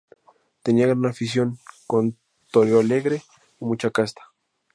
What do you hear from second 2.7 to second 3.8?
alegre y